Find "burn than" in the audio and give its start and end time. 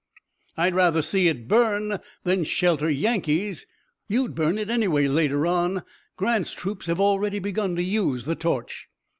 1.47-2.43